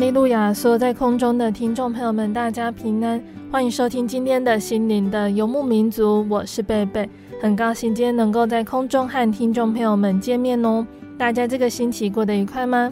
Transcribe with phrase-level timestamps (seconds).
[0.00, 0.52] 利路亚！
[0.52, 6.26] 所有在空中的听众朋友们，大家平安，欢迎收听今天的心灵的游牧民族。
[6.26, 7.06] 我是贝贝，
[7.38, 10.86] 很高兴今天能够在空中和听众朋友们见面哦。
[11.18, 12.90] 大家这个星期过得愉快吗？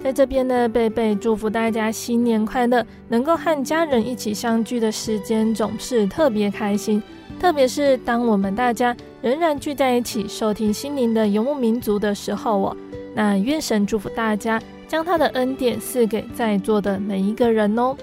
[0.00, 7.02] 在这边呢，贝贝祝福大家新年快乐，能够和家人一起相聚的时间总是特别开心，
[7.40, 12.76] 特别是当我们大家仍然聚在一起收听心灵的游牧民族的时候哦，
[13.16, 14.62] 那愿神祝福大家。
[14.88, 17.94] 将他的恩典赐给在座的每一个人哦。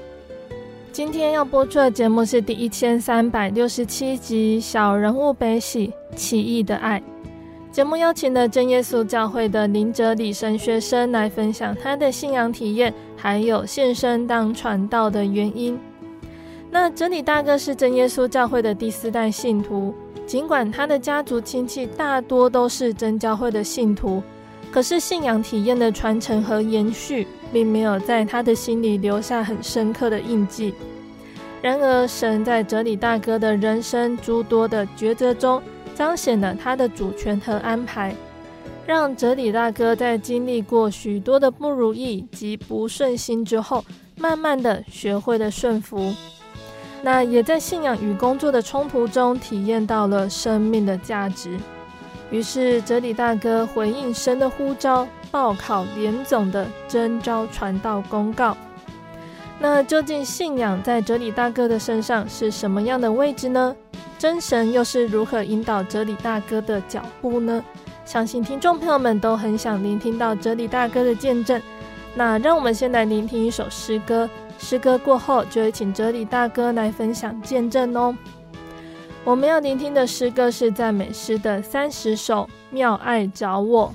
[0.91, 6.99] 今天要播出的节目是第一千三百六十七集《小人物悲喜奇异的爱》。
[7.69, 15.77] 节目邀请了真耶稣教会的林哲理神学生来分享他的信仰体验，还有献身当传道的原因。
[16.71, 19.93] 那哲理大哥是真耶稣教会的第四代信徒，
[20.25, 24.23] 尽管他的家族亲戚大多都是真教会的信徒。
[24.75, 30.73] 可是信仰体验的传承和延续，并没有在他的心里留下很深刻的印记。
[31.61, 35.63] 然而，神在哲理大哥的人生诸多的抉择中，
[35.95, 38.13] 彰显了他的主权和安排，
[38.85, 43.81] 让哲理大哥在经历过许多的不如意及不顺心之后，
[44.17, 46.13] 慢慢的学会了顺服。
[47.01, 51.57] 那也在信仰与工作的冲突中，体验到了生命的价值。
[52.31, 58.57] 于是，哲理大哥回应神的呼召，报考联总的征召传道公告。
[59.59, 63.75] 那究竟信仰在哲理大哥的身上是什么样的位置呢？
[64.17, 67.63] 真神又是如何引导哲理大哥的脚步呢？
[68.05, 71.61] 相信听众朋友们都很想聆听到哲理大哥的见证。
[72.15, 78.15] 那让我们先来聆听一首诗歌，诗歌过后就会请哲理大哥来分享见证哦。
[79.25, 83.91] 我们要聆听的诗歌是赞美诗的三十首，《妙爱找我》。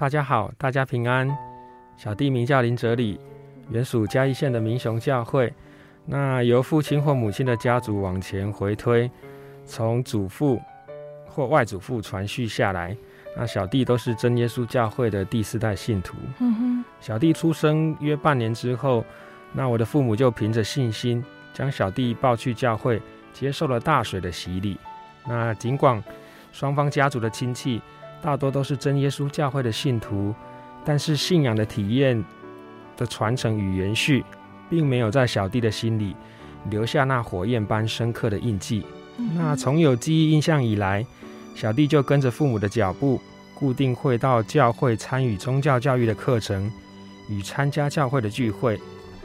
[0.00, 1.28] 大家好，大家平安。
[1.94, 3.20] 小弟名叫林哲礼，
[3.68, 5.52] 原属嘉义县的民雄教会。
[6.06, 9.10] 那由父亲或母亲的家族往前回推，
[9.66, 10.58] 从祖父
[11.26, 12.96] 或外祖父传续下来。
[13.36, 16.16] 那小弟都是真耶稣教会的第四代信徒。
[16.38, 16.84] 嗯哼。
[16.98, 19.04] 小弟出生约半年之后，
[19.52, 21.22] 那我的父母就凭着信心，
[21.52, 23.02] 将小弟抱去教会，
[23.34, 24.78] 接受了大水的洗礼。
[25.28, 26.02] 那尽管
[26.52, 27.82] 双方家族的亲戚。
[28.22, 30.34] 大多都是真耶稣教会的信徒，
[30.84, 32.22] 但是信仰的体验
[32.96, 34.24] 的传承与延续，
[34.68, 36.14] 并没有在小弟的心里
[36.68, 38.84] 留下那火焰般深刻的印记。
[39.34, 41.04] 那从有记忆印象以来，
[41.54, 43.20] 小弟就跟着父母的脚步，
[43.54, 46.70] 固定会到教会参与宗教教育的课程
[47.28, 48.78] 与参加教会的聚会。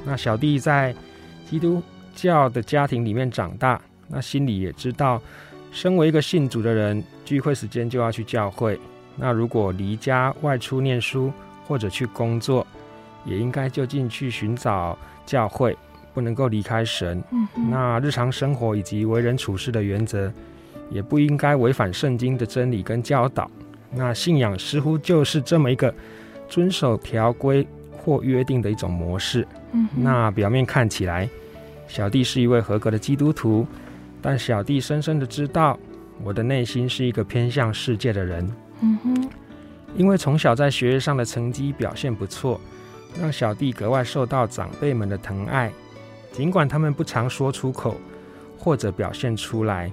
[0.06, 0.96] 那小弟在
[1.50, 1.82] 基督
[2.14, 5.22] 教的家庭里面长大，那心里也知道。
[5.76, 8.80] 身为一个信主的人，聚会时间就要去教会。
[9.18, 11.30] 那如果离家外出念书
[11.68, 12.66] 或者去工作，
[13.26, 15.78] 也应该就近去寻找教会，
[16.14, 17.22] 不能够离开神。
[17.30, 20.32] 嗯、那日常生活以及为人处事的原则，
[20.90, 23.52] 也不应该违反圣经的真理跟教导。
[23.92, 25.94] 那信仰似乎就是这么一个
[26.48, 29.46] 遵守条规或约定的一种模式。
[29.74, 31.30] 嗯、那表面看起来，
[31.86, 33.68] 小弟是一位合格的基督徒。
[34.26, 35.78] 但小弟深深的知道，
[36.24, 38.52] 我的内心是一个偏向世界的人。
[38.82, 39.30] 嗯，
[39.96, 42.60] 因为从小在学业上的成绩表现不错，
[43.22, 45.72] 让小弟格外受到长辈们的疼爱。
[46.32, 47.98] 尽管他们不常说出口
[48.58, 49.92] 或者表现出来，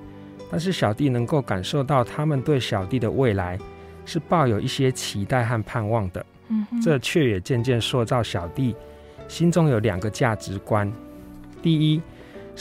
[0.50, 3.58] 但是小弟能够感受到他们对小弟的未来
[4.06, 6.24] 是抱有一些期待和盼望的。
[6.48, 8.74] 嗯，这却也渐渐塑造小弟
[9.28, 10.90] 心中有两个价值观：
[11.60, 12.00] 第一，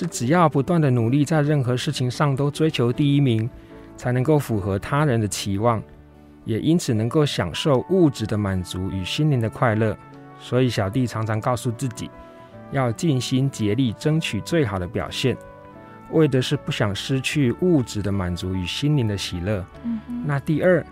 [0.01, 3.47] 是只要不断的努力，在任何事情上都追求第一名，
[3.95, 5.79] 才能够符合他人的期望，
[6.43, 9.95] 也因此能够享受物质的满足与心灵的快乐。
[10.39, 12.09] 所以小弟常常告诉自己，
[12.71, 15.37] 要尽心竭力争取最好的表现，
[16.09, 19.63] 为的是不想失去物质的满足与心灵的喜乐。
[19.83, 19.99] 嗯。
[20.25, 20.83] 那第二，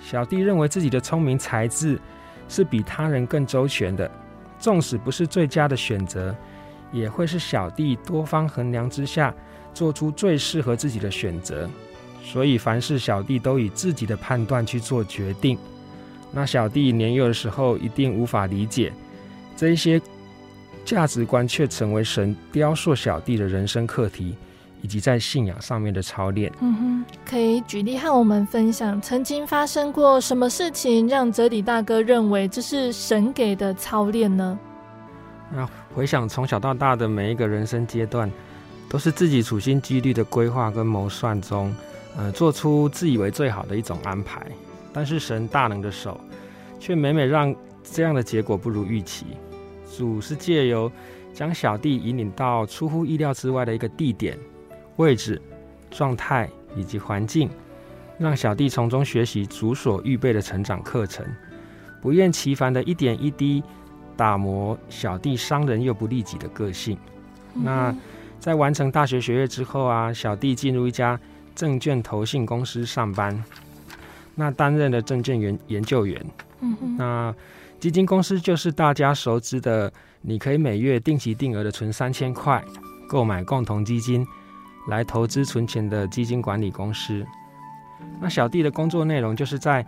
[0.00, 2.00] 小弟认为自己的聪明才智
[2.48, 4.10] 是比他人更周全的，
[4.58, 6.34] 纵使不是最佳的选择。
[6.94, 9.34] 也会是小弟多方衡量之下
[9.74, 11.68] 做出最适合自己的选择，
[12.22, 15.58] 所以凡事小弟都以自己的判断去做决定。
[16.30, 18.92] 那小弟年幼的时候一定无法理解
[19.56, 20.00] 这一些
[20.84, 24.36] 价值观，却成为神雕塑小弟的人生课题，
[24.80, 26.52] 以及在信仰上面的操练。
[26.60, 34.56] 嗯哼，可以举例和我们分享曾经发生过什么事情，让哲理大哥认为这是神给的操练呢？
[35.52, 38.28] 那回想从小到大的每一个人生阶段，
[38.88, 41.72] 都是自己处心积虑的规划跟谋算中，
[42.16, 44.44] 呃，做出自以为最好的一种安排。
[44.92, 46.20] 但是神大能的手，
[46.80, 49.26] 却每每让这样的结果不如预期。
[49.96, 50.90] 主是借由
[51.32, 54.36] 将小弟引领到出乎意料之外的一个地点、
[54.96, 55.40] 位置、
[55.92, 57.48] 状态以及环境，
[58.18, 61.24] 让小弟从中学习主所预备的成长课程，
[62.02, 63.62] 不厌其烦的一点一滴。
[64.16, 66.96] 打磨小弟商人又不利己的个性，
[67.52, 67.94] 那
[68.38, 71.18] 在完成大学学业之后啊，小弟进入一家
[71.54, 73.42] 证券投信公司上班，
[74.34, 76.24] 那担任了证券员研究员。
[76.96, 77.34] 那
[77.78, 79.92] 基金公司就是大家熟知的，
[80.22, 82.64] 你可以每月定期定额的存三千块，
[83.08, 84.26] 购买共同基金
[84.88, 87.24] 来投资存钱的基金管理公司。
[88.20, 89.84] 那小弟的工作内容就是在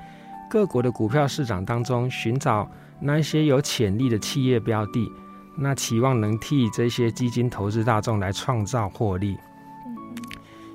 [0.50, 5.10] 各国的股票市场当中寻找那一些有潜力的企业标的。
[5.58, 9.36] 那期望能替这些基金投资大众来创造获利。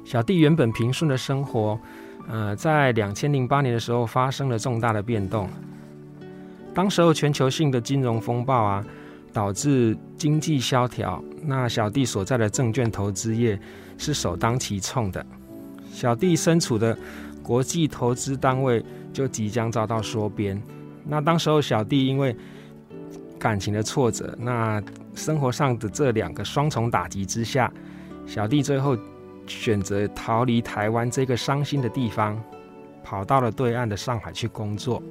[0.03, 1.79] 小弟原本平顺的生活，
[2.27, 5.47] 呃，在两千零八年的时候发生了重大的变动。
[6.73, 8.83] 当时候全球性的金融风暴啊，
[9.31, 11.23] 导致经济萧条。
[11.43, 13.59] 那小弟所在的证券投资业
[13.99, 15.23] 是首当其冲的。
[15.91, 16.97] 小弟身处的
[17.43, 20.59] 国际投资单位就即将遭到缩编。
[21.05, 22.35] 那当时候小弟因为
[23.39, 24.81] 感情的挫折，那
[25.15, 27.71] 生活上的这两个双重打击之下，
[28.25, 28.97] 小弟最后
[29.47, 32.41] 选择逃离台湾这个伤心的地方，
[33.03, 35.01] 跑到了对岸的上海去工作。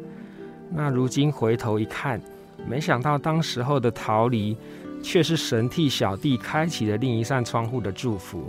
[0.72, 2.20] 那如今回头一看，
[2.68, 4.56] 没想到当时候的逃离，
[5.02, 8.48] 却是神替小弟开启了另一扇窗户的祝福。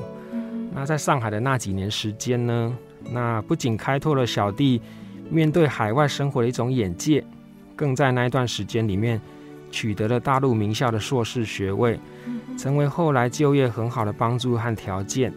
[0.74, 2.78] 那在上海的那几年时间呢，
[3.10, 4.80] 那不仅开拓了小弟
[5.32, 7.24] 面对海外生活的一种眼界，
[7.76, 9.20] 更在那一段时间里面。
[9.74, 11.98] 取得了大陆名校的硕士学位，
[12.58, 15.34] 成为后来就业很好的帮助和条件。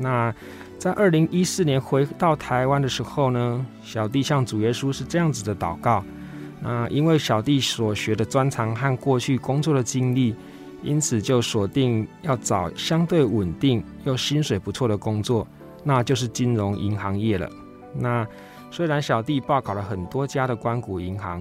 [0.00, 0.34] 那
[0.78, 6.02] 在二零一四年回到台湾的时候呢，小弟向主耶稣是这样子的祷告：
[6.62, 10.34] 那因为小弟所学的专长和过去工作的经历，
[10.82, 15.46] 因此就锁定要找相对稳定又薪水不错的工作，
[15.82, 17.46] 那就是金融银行业了。
[17.94, 18.26] 那
[18.74, 21.40] 虽然小弟报考了很多家的关谷银行。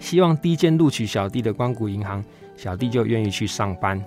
[0.00, 2.24] 希望第一间录取小弟的关谷银行，
[2.56, 4.04] 小弟就愿意去上班。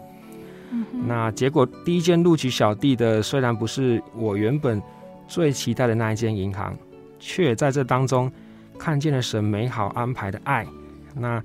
[0.70, 4.84] 嗯、那结果第一间录取小弟的，虽然不是我原本
[5.30, 6.78] 最期待的那一间银行，
[7.20, 8.30] 却在这当中
[8.78, 10.68] 看见了神美好安排的爱。
[11.16, 11.42] 那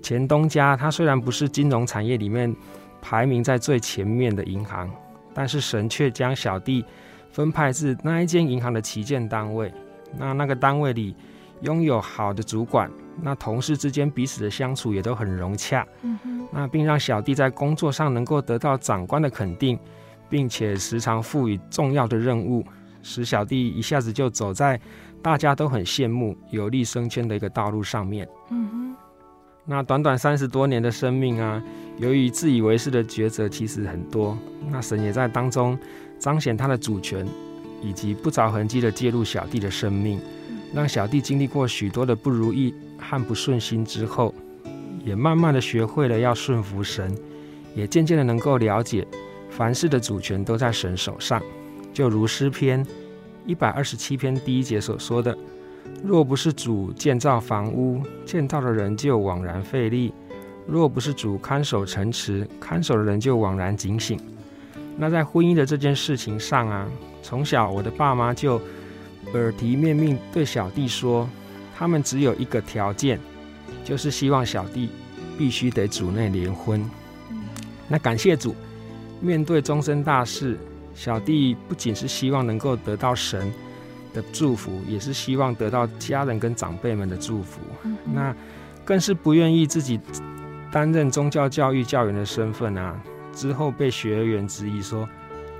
[0.00, 2.54] 前东家，他虽然不是金融产业里面
[3.02, 4.88] 排名在最前面的银行，
[5.34, 6.84] 但是神却将小弟
[7.30, 9.72] 分派至那一间银行的旗舰单位。
[10.16, 11.14] 那那个单位里
[11.62, 12.90] 拥有好的主管。
[13.22, 19.78] 那同事之间彼此的相处也都很融洽，嗯哼，那并让小弟在工作上能够得到长官的肯定，
[20.30, 22.64] 并且时常赋予重要的任务，
[23.02, 24.80] 使小弟一下子就走在
[25.20, 28.26] 大家都很羡慕、有利升迁的一个道路上面。
[28.48, 28.96] 嗯哼，
[29.66, 31.62] 那短短三十多年的生命啊，
[31.98, 34.38] 由于自以为是的抉择其实很多，
[34.70, 35.78] 那神也在当中
[36.20, 37.26] 彰显他的主权，
[37.82, 40.20] 以及不着痕迹的介入小弟的生命，
[40.72, 42.72] 让小弟经历过许多的不如意。
[43.02, 44.34] 和不顺心之后，
[45.02, 47.16] 也慢慢的学会了要顺服神，
[47.74, 49.06] 也渐渐的能够了解，
[49.48, 51.42] 凡事的主权都在神手上。
[51.94, 52.86] 就如诗篇
[53.46, 55.36] 一百二十七篇第一节所说的
[56.04, 60.12] ：“若不是主建造房屋，建造的人就枉然费力；
[60.66, 64.20] 若不是主看守城池，看守的人就枉然警醒。”
[65.00, 66.86] 那在婚姻的这件事情上啊，
[67.22, 68.60] 从小我的爸妈就
[69.32, 71.26] 耳提面命对小弟说。
[71.74, 73.18] 他们只有一个条件，
[73.82, 74.90] 就是希望小弟
[75.38, 76.84] 必须得主内联婚。
[77.88, 78.54] 那感谢主，
[79.18, 80.58] 面对终身大事，
[80.94, 83.50] 小弟不仅是希望能够得到神
[84.12, 87.62] 的祝福，也是希望得到家人跟长辈们的祝福。
[88.04, 88.36] 那
[88.84, 89.98] 更是不愿意自己
[90.70, 92.94] 担任宗教教育教员的身份啊，
[93.32, 95.08] 之后被学员质疑说：“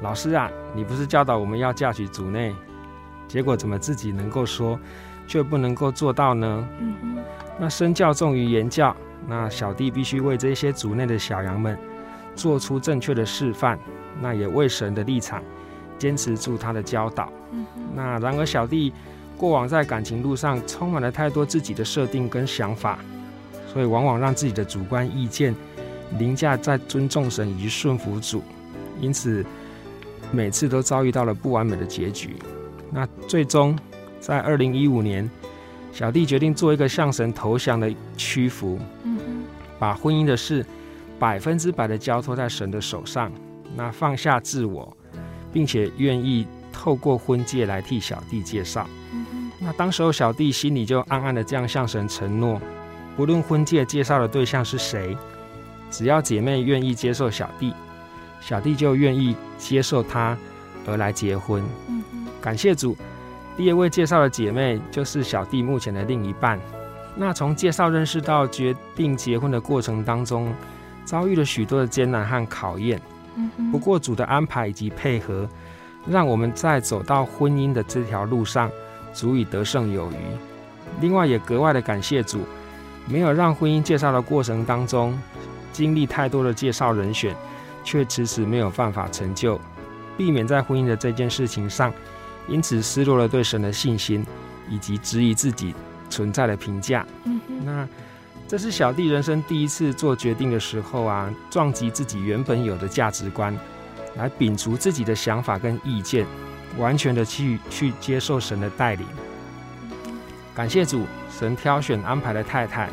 [0.02, 2.54] 老师啊，你不是教导我们要嫁娶主内，
[3.28, 4.78] 结果怎么自己能够说？”
[5.26, 6.68] 却不能够做到呢？
[6.80, 7.22] 嗯哼，
[7.56, 8.96] 那身教重于言教，
[9.28, 11.78] 那小弟必须为这些主内的小羊们
[12.34, 13.78] 做出正确的示范，
[14.20, 15.40] 那也为神的立场
[15.96, 17.32] 坚持住他的教导。
[17.52, 18.92] 嗯哼，那然而小弟
[19.36, 22.98] 过往在感情路上充满了太多自己的设定跟想法，
[23.72, 25.54] 所以往往让自己的主观意见
[26.18, 28.42] 凌驾在尊重神以及顺服主，
[29.00, 29.44] 因此
[30.32, 32.36] 每次都遭遇到了不完美的结局。
[32.90, 33.78] 那最终。
[34.20, 35.28] 在二零一五年，
[35.94, 38.78] 小弟决定做一个向神投降的屈服，
[39.78, 40.62] 把婚姻的事
[41.18, 43.32] 百分之百的交托在神的手上，
[43.74, 44.94] 那放下自我，
[45.50, 48.86] 并且愿意透过婚介来替小弟介绍。
[49.58, 52.60] 那当时候小弟心里就暗暗的这样向神承诺，
[53.16, 55.16] 不论婚介介绍的对象是谁，
[55.90, 57.74] 只要姐妹愿意接受小弟，
[58.40, 60.36] 小弟就愿意接受她
[60.86, 61.62] 而来结婚。
[61.88, 62.02] 嗯，
[62.40, 62.96] 感谢主。
[63.56, 66.58] 第二位介绍的姐妹就是小弟目前的另一半。
[67.16, 70.54] 那从介绍认识到决定结婚的过程当中，
[71.04, 73.00] 遭遇了许多的艰难和考验。
[73.72, 75.48] 不过主的安排以及配合，
[76.06, 78.70] 让我们在走到婚姻的这条路上，
[79.12, 80.16] 足以得胜有余。
[81.00, 82.40] 另外，也格外的感谢主，
[83.06, 85.18] 没有让婚姻介绍的过程当中，
[85.72, 87.34] 经历太多的介绍人选，
[87.84, 89.60] 却迟迟没有办法成就，
[90.16, 91.92] 避免在婚姻的这件事情上，
[92.48, 94.26] 因此失落了对神的信心，
[94.68, 95.74] 以及质疑自己
[96.08, 97.06] 存在的评价。
[97.24, 97.88] 嗯，那
[98.48, 103.56] 这是小弟人生第一次做决定的时候啊，撞击自己原本有的价值观，
[104.16, 106.26] 来摒除自己的想法跟意见，
[106.76, 109.06] 完全的去去接受神的带领。
[110.52, 112.90] 感谢主，神挑选安排的太太，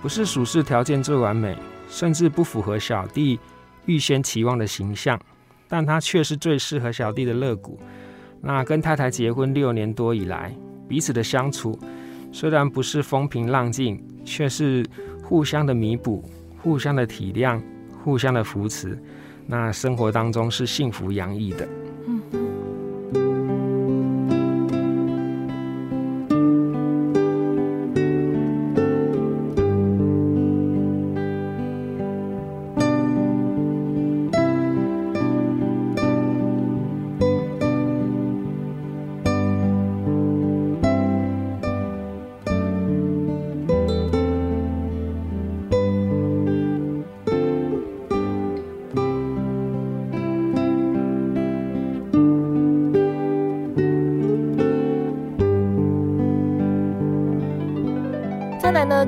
[0.00, 1.56] 不是属世条件最完美，
[1.88, 3.38] 甚至不符合小弟
[3.86, 5.20] 预先期望的形象，
[5.68, 7.78] 但他却是最适合小弟的肋骨。
[8.40, 10.54] 那跟太太结婚六年多以来，
[10.88, 11.78] 彼此的相处
[12.30, 14.84] 虽然不是风平浪静，却是
[15.22, 16.22] 互相的弥补、
[16.62, 17.60] 互相的体谅、
[18.04, 18.98] 互相的扶持。
[19.46, 21.66] 那生活当中是幸福洋溢的。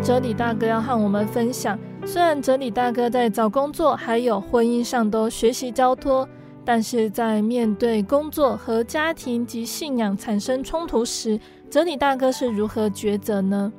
[0.03, 6.27] 哲理大哥要和我们分享，虽然哲理大哥在找工作还有婚姻上都学习交托，
[6.65, 11.39] 但是在面对工作和家庭及信仰产生冲突时，
[11.69, 13.71] 哲理大哥是如何抉择呢？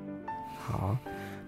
[0.60, 0.96] 好，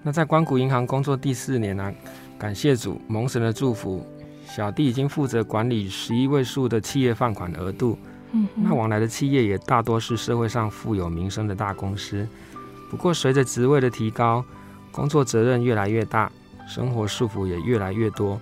[0.02, 1.94] 那在关谷银行工作第四年呢、啊，
[2.40, 4.04] 感谢主蒙神的祝福，
[4.46, 7.98] 小弟已经负责管理十一位数的企业放款额度，
[8.32, 12.28] 嗯，那往来的企业也大多是社会上富有名声的大公司，
[12.90, 14.44] 不过随着职位的提高。
[14.92, 16.32] 工作责任越来越大，
[16.68, 18.40] 生活束缚也越来越多。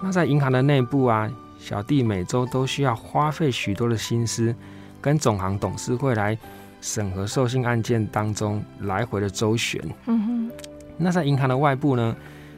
[0.00, 4.54] 那在银行的内部啊，小弟每周都需要花费许多的心思，
[5.00, 6.36] 跟总行董事会来
[6.80, 9.80] 审核授信案件当中来回的周旋。
[10.06, 10.50] 嗯哼。
[10.98, 12.14] 那在银行的外部呢，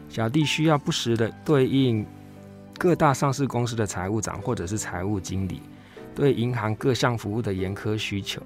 [0.08, 2.04] 小弟需要不时的对应
[2.78, 5.62] 各大上市公司的财务长或者是财务经理，
[6.14, 8.42] 对银行各项服务的严苛需求，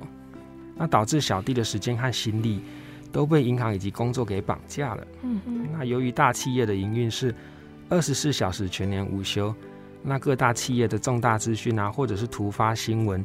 [0.76, 2.60] 那导致小弟的时间和心力。
[3.12, 5.06] 都被银行以及工作给绑架了。
[5.22, 5.68] 嗯嗯。
[5.72, 7.34] 那由于大企业的营运是
[7.88, 9.54] 二十四小时全年无休，
[10.02, 13.24] 那各大企业的重大资讯啊，或者是突发新闻，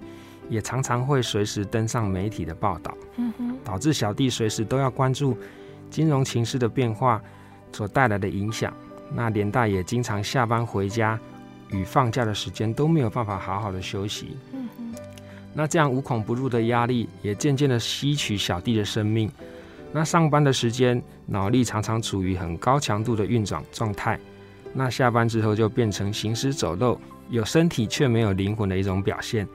[0.50, 2.98] 也常常会随时登上媒体的报道。
[3.18, 3.58] 嗯哼。
[3.64, 5.38] 导致小弟随时都要关注
[5.90, 7.22] 金融情势的变化
[7.72, 8.74] 所带来的影响。
[9.14, 11.20] 那连带也经常下班回家
[11.70, 14.36] 与放假的时间都没有办法好好的休息。
[15.54, 19.32] 那这样无孔不入的压力，也渐渐的吸取小弟的生命。
[19.92, 24.20] 那上班的时间，脑力常常处于很高强度的运转状态。
[24.74, 29.48] 那下班之后就变成行尸走肉，有身体却没有灵魂的一种表现，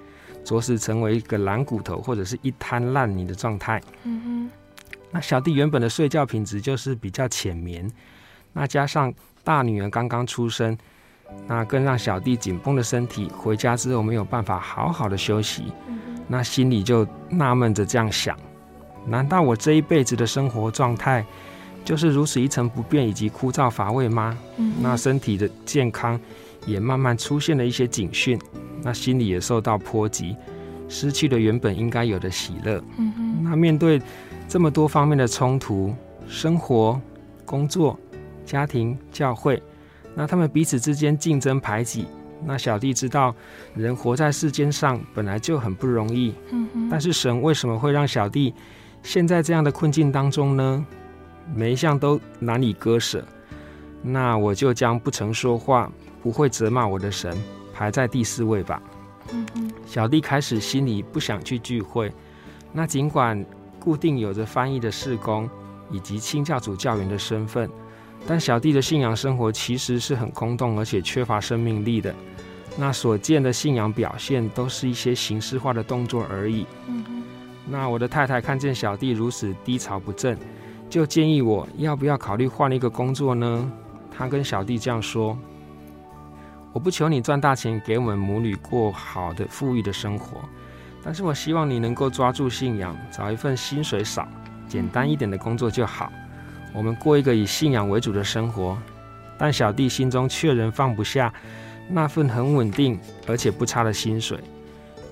[0.43, 3.81] 着实成为一个懒骨头或者是一滩烂泥的状态。
[4.05, 4.51] 嗯哼。
[5.11, 7.91] 那小弟原本的睡觉品质就是比较浅眠，
[8.55, 9.13] 那加上
[9.45, 10.79] 大女儿刚刚出生，
[11.47, 15.65] 那更让小弟紧绷的身体回家之后没有办法好好的休息。
[15.87, 15.99] 嗯。
[16.27, 18.39] 那心里就纳闷着这样想。
[19.11, 21.27] 难道我这一辈子的生活状态
[21.85, 24.39] 就是如此一成不变以及枯燥乏味吗？
[24.57, 26.19] 嗯，那身体的健康
[26.65, 28.39] 也慢慢出现了一些警讯，
[28.83, 30.37] 那心里也受到波及，
[30.89, 32.81] 失去了原本应该有的喜乐。
[32.99, 34.01] 嗯哼，那面对
[34.49, 35.93] 这么多方面的冲突，
[36.29, 37.01] 生活、
[37.45, 37.99] 工作、
[38.47, 39.61] 家庭、教会，
[40.15, 42.07] 那他们彼此之间竞争排挤。
[42.47, 43.35] 那小弟知道，
[43.75, 46.33] 人活在世间上本来就很不容易。
[46.53, 48.55] 嗯哼，但是神为什么会让小弟？
[49.03, 50.87] 现在这样的困境当中呢，
[51.55, 53.25] 每一项都难以割舍，
[54.03, 55.91] 那我就将不曾说话、
[56.23, 57.37] 不会责骂我的神
[57.73, 58.81] 排在第四位吧。
[59.33, 59.71] 嗯嗯。
[59.87, 62.13] 小弟开始心里不想去聚会，
[62.73, 63.45] 那尽管
[63.81, 65.49] 固定有着翻译的事工
[65.91, 67.69] 以及清教主教员的身份，
[68.27, 72.15] 但小弟的信仰生活其实是很空洞而且缺乏生命力的。
[72.77, 76.65] 那所见的信仰表现都是一些形式化的动作而已。
[76.87, 77.20] 嗯
[77.67, 80.37] 那我的太太看见小弟如此低潮不振，
[80.89, 83.71] 就建议我要不要考虑换一个工作呢？
[84.11, 85.39] 她跟小弟这样说
[86.73, 90.41] ：“我不求你赚大钱给我们母女过好的富裕的生活，
[91.03, 94.27] 但是我希望你能够抓住信仰，找一份薪水少、
[94.67, 96.13] 简单一点的工作就好。
[96.75, 98.77] 我们过一个以信仰为主的生活。”
[99.43, 101.33] 但小弟心中却仍放不下
[101.89, 104.39] 那份很稳定而且不差的薪水，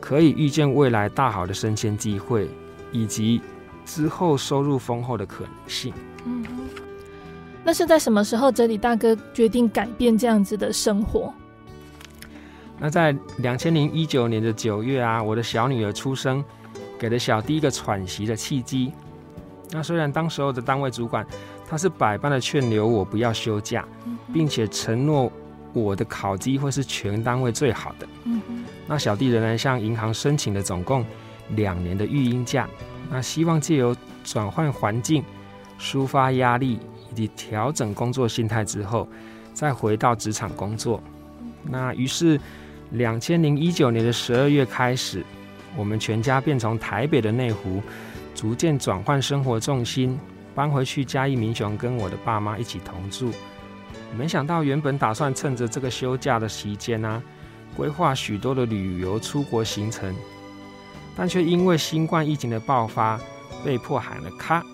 [0.00, 2.48] 可以预见未来大好的升迁机会，
[2.92, 3.40] 以及
[3.84, 5.92] 之后收入丰厚的可能性。
[6.24, 6.44] 嗯，
[7.64, 11.32] 那是在什么时候，哲理大哥决定改变这样子的生活？
[12.78, 16.44] 那在两千零一九年的九月啊，我的小女儿出生，
[16.98, 18.92] 给了小弟一个喘息的契机。
[19.70, 21.26] 那虽然当时候的单位主管，
[21.68, 23.84] 他是百般的劝留我不要休假，
[24.32, 25.30] 并且承诺
[25.72, 28.08] 我的考机会是全单位最好的。
[28.88, 31.06] 那小弟仍然向银行申请了总共
[31.50, 32.68] 两年的育婴假，
[33.08, 35.22] 那希望借由转换环境、
[35.78, 36.80] 抒发压力
[37.12, 39.06] 以及调整工作心态之后，
[39.54, 41.00] 再回到职场工作。
[41.62, 42.40] 那于是。
[42.92, 45.22] 两千零一九年的十二月开始，
[45.76, 47.82] 我们全家便从台北的内湖
[48.34, 50.18] 逐渐转换生活重心，
[50.54, 53.30] 搬回去嘉义民雄，跟我的爸妈一起同住。
[54.16, 57.22] 没想到，原本打算趁着这个休假的期间呢、
[57.78, 60.12] 规划许多的旅游出国行程，
[61.16, 63.20] 但却因为新冠疫情的爆发，
[63.64, 64.64] 被迫喊了卡。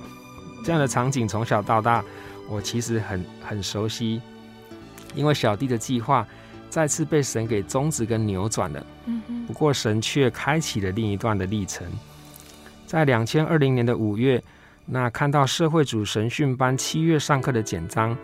[0.65, 2.03] 这样的场景从小到大，
[2.49, 4.23] 我其实很很熟悉，
[5.15, 6.27] 因为小弟的计划。
[6.71, 8.85] 再次被神给终止跟扭转了，
[9.47, 11.87] 不过神却开启了另一段的历程。
[12.85, 14.43] 在两千二零年的五月，
[14.85, 18.17] 那看到社会主神训班七月上课的简章，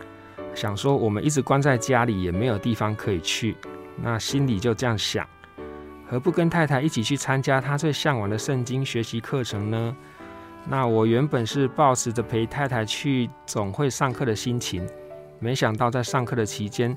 [0.52, 3.56] 想说我们一直关在家里也没有地方可以去，
[3.96, 5.26] 那心里就这样想，
[6.08, 9.96] 何不跟太太一起去参加她最向往的圣经学习课程呢？
[10.68, 14.86] 那我原本是抱持着陪太太去总会上课的心情，
[15.38, 16.96] 没想到在上课的期间。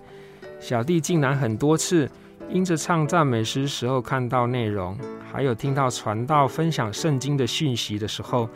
[0.60, 2.10] 小弟竟然很多次
[2.50, 4.98] 因着唱赞美诗时候看到内容，
[5.32, 8.50] 还有听到传道分享圣经的讯息的时候，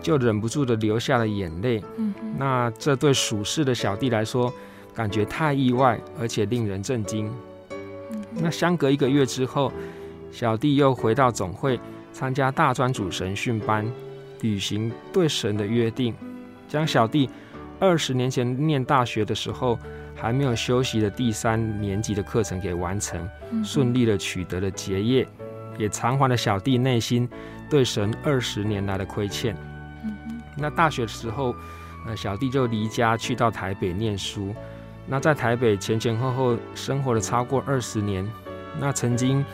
[0.00, 1.82] 就忍不住的流下了眼泪。
[1.96, 4.52] 嗯，那这对属世的小弟来说，
[4.94, 7.30] 感觉太意外，而且令人震惊。
[8.38, 9.72] 那相隔一个月之后，
[10.30, 11.80] 小弟又回到总会
[12.12, 13.86] 参加大专组神训班，
[14.42, 16.14] 履行对神的约定，
[16.68, 17.28] 将小弟
[17.80, 19.78] 二十年前念大学的时候。
[20.18, 23.28] 还没有休息的第三年级的课程给完成，
[23.62, 25.28] 顺利的取得了结业，
[25.76, 27.28] 也偿还了小弟内心
[27.68, 29.54] 对神二十年来的亏欠。
[30.56, 31.54] 那大学的时候，
[32.06, 34.54] 呃小弟就离家去到台北念书。
[35.08, 38.28] 那在台北前前后后生活了超过二十年，
[38.78, 39.44] 那曾经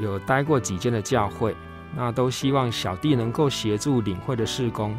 [0.00, 1.56] 有待过几间的教会，
[1.96, 4.98] 那都希望小弟能够协助领会的事工，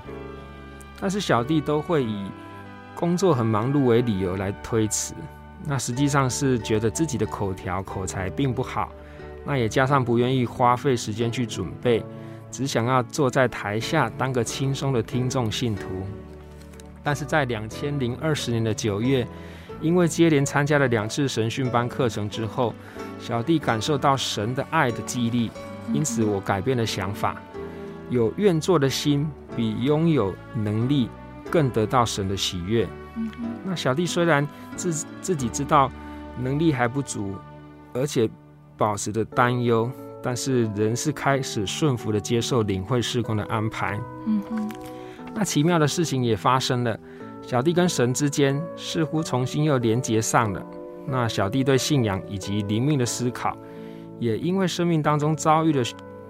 [1.00, 2.26] 但是小弟都会以
[2.96, 5.14] 工作很忙碌为理由来推辞，
[5.64, 8.92] 那实际上是觉得自己的口条口才并不好，
[9.46, 12.04] 那也加上不愿意花费时间去准备，
[12.50, 15.88] 只想要坐在台下当个轻松的听众信徒。
[17.04, 19.26] 但是在两千零二十年的九月，
[19.82, 22.74] 因为接连参加了两次神训班课程之后，
[23.20, 25.52] 小弟感受到神的爱的激励，
[25.94, 27.36] 因此我改变了想法，
[28.10, 31.10] 有愿做的心比拥有能力。
[31.52, 32.88] 更得到神的喜悦。
[33.64, 35.92] 那小弟虽然自自己知道
[36.38, 37.34] 能力还不足，
[37.92, 38.30] 而且
[38.78, 39.90] 保持着担忧，
[40.22, 44.00] 但是仍是开始顺服的接受领会事工的安排。
[44.28, 44.72] 嗯哼。
[45.34, 47.00] 那奇妙的事情也发生了，
[47.42, 50.66] 小弟跟神之间似乎重新又连接上了。
[51.06, 53.58] 那小弟对信仰以及灵命的思考，
[54.20, 55.84] 也因为生命当中遭遇了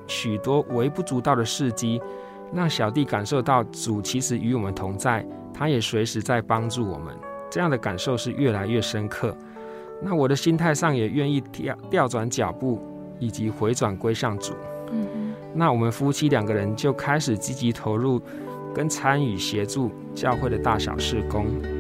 [0.08, 2.02] 许多微不足道的事迹。
[2.52, 7.14] 让小弟感受到主其实与我们同在，他也随时在帮助我们，
[7.48, 9.36] 这样的感受是越来越深刻。
[10.02, 12.82] 那我的心态上也愿意调调转脚步，
[13.20, 14.54] 以及回转归向主。
[14.92, 15.36] 嗯。
[15.54, 18.20] 那我们夫妻两个人就开始积极投入，
[18.80, 21.79] 跟参与协助教会的大小事工。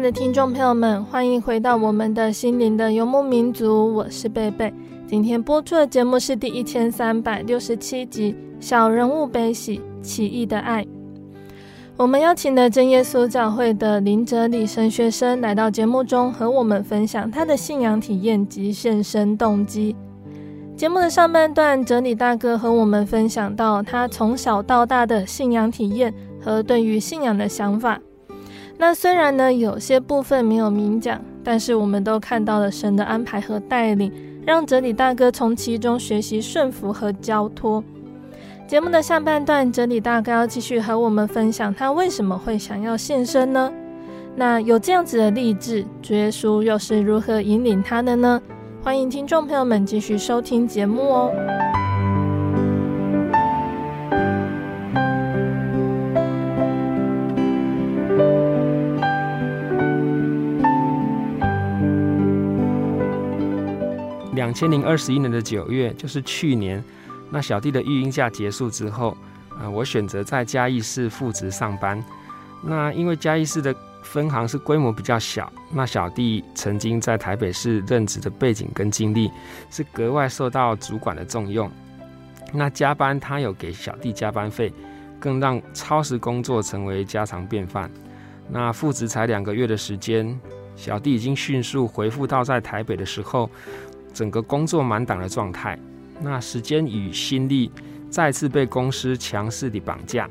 [0.00, 4.72] 的听众朋友们，欢迎回到我们的心灵的游牧民族，我是贝贝。
[5.06, 10.82] 今天播出的节目是第一千三百六十七集《小人物悲喜，奇异的爱》。
[11.98, 19.94] 我们邀请了真耶稣教会的林哲理神学生来到节目中，和我们分享他的信仰体验及献身动机。
[20.76, 28.00] 节目的上半段，哲理大哥和我们分享到他从小到大的信仰体验和对于信仰的想法。
[28.80, 34.10] 那虽然呢，有些部分没有明讲，但是我们都看到了神的安排和带领，
[34.46, 37.84] 让哲理大哥从其中学习顺服和交托。
[38.66, 43.70] 节目的下半段，哲理大哥要继续和我们分享他为什么会想要献身呢？
[44.34, 48.40] 那有这样子的励志，主耶稣又是如何引领他的呢？
[48.82, 51.69] 欢迎听众朋友们继续收听节目哦。
[64.40, 66.82] 两千零二十一年的九月，就是去年，
[67.28, 69.14] 那小弟的育婴假结束之后，
[69.50, 72.02] 啊，我选择在嘉义市复职上班。
[72.62, 79.30] 那因为嘉义市的分行是规模比较小，那小弟曾经在台北市任职的背景跟经历，
[79.70, 81.70] 是格外受到主管的重用。
[82.50, 84.72] 那加班他有给小弟加班费，
[85.18, 87.90] 更让超时工作成为家常便饭。
[88.48, 90.40] 那复职才两个月的时间，
[90.76, 93.50] 小弟已经迅速回复到在台北的时候，
[94.12, 95.78] 整个工作满档的状态。
[96.20, 97.70] 那时间与心力
[98.10, 100.28] 再次被公司强势的绑架。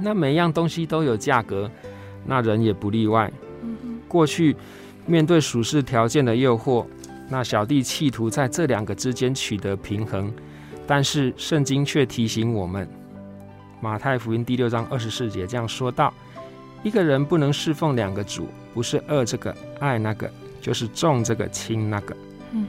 [0.00, 1.70] 那每样东西都有价格。
[2.28, 3.32] 那人也不例外。
[4.08, 4.56] 过去
[5.06, 6.84] 面对属世条件的诱惑，
[7.28, 10.32] 那小弟企图在这两个之间取得平衡，
[10.88, 12.88] 但是圣经却提醒我们，
[13.80, 16.12] 马太福音第六章二十四节这样说道：
[16.82, 20.28] 一个人不能侍奉两个主，不是恶这个爱那个，
[20.60, 22.16] 就是重这个轻那个。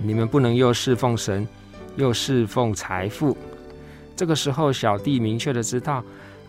[0.03, 1.47] 你们不能又侍奉神，
[1.95, 3.37] 又侍奉财富。
[4.15, 6.03] 这个时候，小弟明确的知道，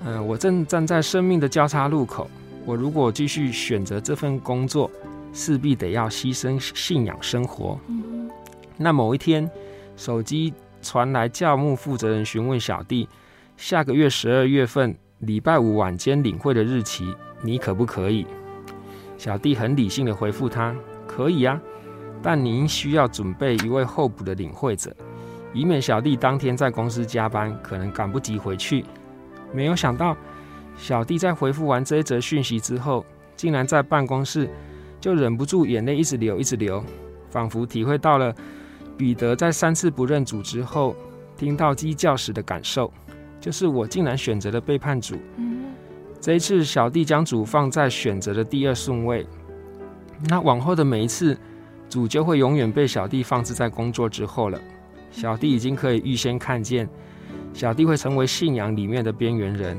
[0.05, 2.31] 嗯、呃，我正站在生命的交叉路口。
[2.65, 4.91] 我如果继续选择这份工作，
[5.33, 7.79] 势必得要牺牲信仰生活。
[7.89, 8.31] 嗯、
[8.77, 9.51] 那某一天，
[9.97, 13.09] 手机传来教牧负责人询问小弟，
[13.57, 18.27] 下个月十二月份礼拜五晚间领会的日期，你可不可以？
[19.17, 20.75] 小弟很理性的回复他：
[21.07, 21.61] 可以啊，
[22.23, 24.95] 但您需要准备一位候补的领会者，
[25.53, 28.85] 以免小弟当天在公司加班，可能赶不及回去。
[29.53, 30.17] 没有想到。
[30.81, 33.05] 小弟在回复完这一则讯息之后，
[33.35, 34.49] 竟然在办公室
[35.01, 36.81] 就忍不住眼泪一直流，一直流，
[37.31, 38.33] 仿佛体会到了
[38.97, 40.95] 彼得在三次不认主之后
[41.37, 42.93] 听到鸡叫时的感受，
[43.41, 45.17] 就是我竟然选择了背叛主。
[46.21, 49.27] 这一次，小弟将主放在选择的第二顺位，
[50.29, 51.37] 那往后的每一次，
[51.89, 54.61] 主就会永远被小弟放置在工作之后了。
[55.11, 56.89] 小弟已经可以预先看见，
[57.55, 59.77] 小弟会成为信仰里面的边缘人。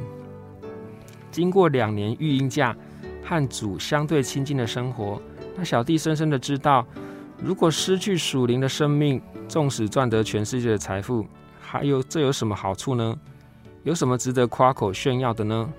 [1.31, 2.75] 经过两年育婴假
[3.23, 5.21] 和主相对亲近的生活，
[5.55, 6.85] 那小弟深深的知道，
[7.37, 11.25] 如果失去属灵的生命，纵使赚得全世界的财富，
[11.61, 13.15] 还有这有什么好处呢？
[13.83, 15.71] 有什么值得夸口炫耀的呢？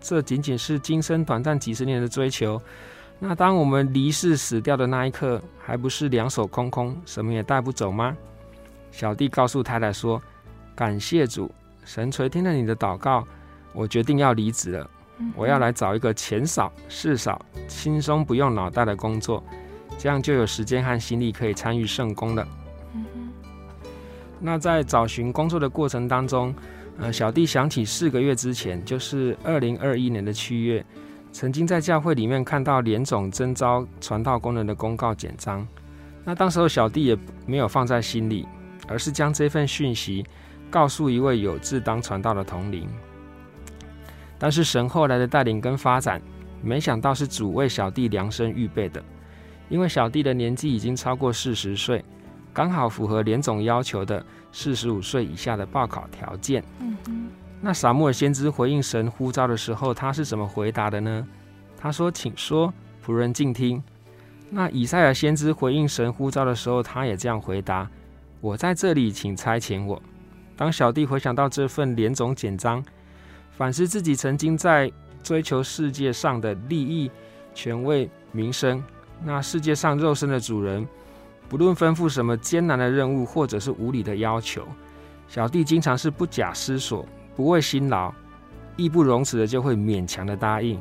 [0.00, 2.60] 这仅仅是今生短暂几十年的追求。
[3.18, 8.16] 那当我们离世死掉的那一刻，还不是两手空空，什么也带不走吗？
[8.90, 10.22] 小弟告诉太太说
[10.74, 11.50] ：“感谢主，
[11.84, 13.26] 神垂听了你的祷告。”
[13.72, 14.88] 我决定要离职了，
[15.34, 19.42] 我要来找一个钱少事少、轻松不用脑袋的工作，
[19.98, 22.46] 这样就有时间和心力可以参与圣工了。
[24.38, 26.54] 那在找寻工作的过程当中，
[26.98, 30.86] 呃，小弟想起四个月之前，就是二零二一年的七月，
[31.34, 35.66] 曾经在教会里面看到联总征召传道工人的公告简章。
[36.22, 38.46] 那当时候小弟也没有放在心里，
[38.86, 40.24] 而是将这份讯息
[40.70, 42.88] 告诉一位有志当传道的同龄。
[44.38, 46.22] 但是神后来的带领跟发展，
[46.62, 49.02] 没想到是主为小弟量身预备的，
[49.68, 52.04] 因为小弟的年纪已经超过四十岁，
[52.52, 56.62] 刚好符合联总要求的四十五岁以下的报考条件。
[56.78, 57.28] 嗯。
[57.64, 61.26] 那撒母耳先知回应神呼召的时候，他是怎么回答的呢？
[61.78, 62.70] 他说：“请说，
[63.02, 63.82] 仆人静听。”
[64.50, 67.88] 那以赛亚先知回应神呼召的时候，他也这样回答
[68.42, 70.02] ：“我在这里，请差遣我。”
[70.54, 72.84] 当小弟回想到这份联总简章。
[73.50, 77.10] 反思自己曾经在追求世界上的利益、
[77.54, 78.84] 权位、名声，
[79.22, 80.86] 那世界上肉身的主人，
[81.48, 84.68] 不论吩咐什么艰难的任务或者是无理的要求，
[85.28, 88.12] 小弟经常是不假思索、不畏辛劳、
[88.76, 90.80] 义不容辞的就会勉强的答应，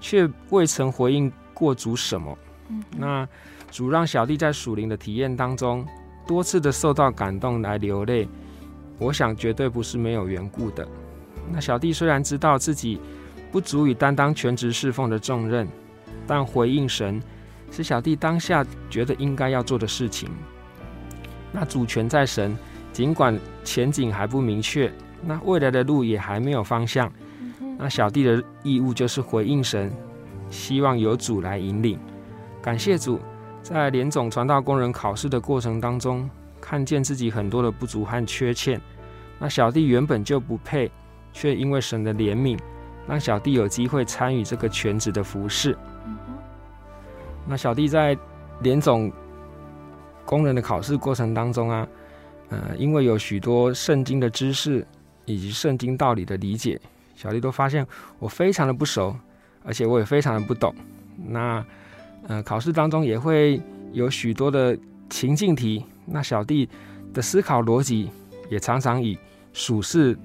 [0.00, 2.36] 却未曾回应过主什么。
[2.96, 3.26] 那
[3.70, 5.86] 主让小弟在属灵的体验当中
[6.26, 8.28] 多次的受到感动来流泪，
[8.98, 10.86] 我想绝对不是没有缘故的。
[11.50, 13.00] 那小弟虽然知道自己
[13.50, 15.66] 不足以担当全职侍奉的重任，
[16.26, 17.22] 但回应神
[17.70, 20.28] 是小弟当下觉得应该要做的事情。
[21.50, 22.56] 那主权在神，
[22.92, 27.10] 尽管前景还不明确，那未来的路也还没有方向。
[27.78, 29.92] 那小弟的义务就是回应神，
[30.50, 31.98] 希望由主来引领。
[32.60, 33.20] 感谢主，
[33.62, 36.28] 在联总传道工人考试的过程当中，
[36.60, 38.80] 看见自己很多的不足和缺陷。
[39.38, 40.90] 那小弟原本就不配，
[41.32, 42.58] 却因为神的怜悯，
[43.06, 45.76] 让小弟有机会参与这个全职的服饰。
[47.46, 48.18] 那小弟在
[48.60, 49.10] 联总
[50.24, 51.86] 工人的考试过程当中啊，
[52.48, 54.84] 呃，因为有许多圣经的知识
[55.28, 56.80] 以及圣经道理的理解，
[57.14, 57.86] 小弟都发现
[58.18, 59.14] 我非常的不熟，
[59.62, 60.74] 而且我也非常的不懂。
[61.28, 61.64] 那
[62.26, 63.60] 呃，考试当中也会
[63.92, 64.76] 有许多的
[65.08, 66.68] 情境题，那小弟
[67.12, 68.10] 的思考逻辑
[68.50, 69.16] 也常常以
[69.52, 70.16] 属世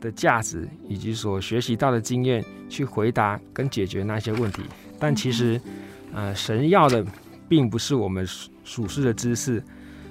[0.00, 4.62] 的价值以及所学习到的经验去回答跟解决那些问题，
[4.98, 5.60] 但其实，
[6.14, 7.04] 呃，神要的
[7.48, 8.26] 并不是我们
[8.64, 9.62] 属世的知识，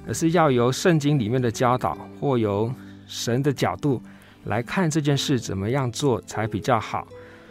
[0.08, 2.72] 而是要由圣经里面的教导或由
[3.08, 4.02] 神的角度
[4.45, 6.99] 来看这件事怎么样做才比较好，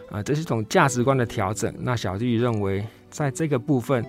[0.09, 1.73] 啊、呃，这是一种价值观的调整。
[1.79, 4.03] 那小弟认为，在这个部分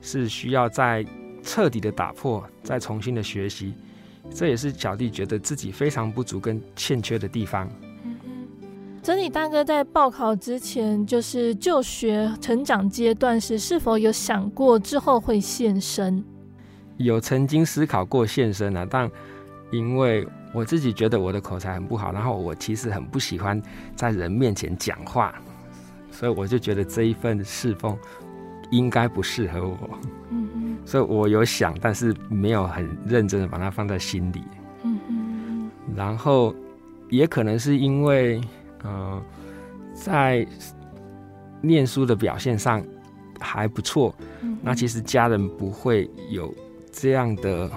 [0.00, 1.04] 是需要再
[1.42, 3.74] 彻底的打破，再重新的学习。
[4.30, 7.68] 这也是小弟觉得自己非常不足跟欠缺的地方。
[8.04, 8.48] 嗯嗯，
[9.02, 16.24] 真理大哥在报考之前，就是就学成长阶段时，是否有想过之后会献身？
[16.98, 19.10] 有曾经思考过献身啊，但
[19.72, 23.60] 因为我自己觉得我的口才很不好，然后我其实很不喜欢
[23.96, 25.34] 在人面前讲话，
[26.10, 27.96] 所以我就觉得这一份侍奉
[28.70, 29.98] 应该不适合我。
[30.30, 30.76] 嗯。
[30.84, 34.42] 所以我有想，但是没有很认真的把它放在心里。
[34.82, 35.70] 嗯嗯。
[35.94, 36.54] 然后
[37.08, 38.40] 也可能是因为，
[38.82, 39.22] 呃，
[39.94, 40.46] 在
[41.60, 42.84] 念书的表现上
[43.38, 44.14] 还不错。
[44.42, 44.58] 嗯。
[44.60, 46.52] 那其实家人不会有
[46.90, 47.70] 这样的